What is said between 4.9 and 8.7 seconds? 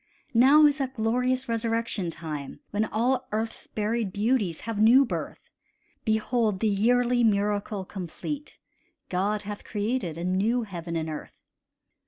birth: Behold the yearly miracle complete,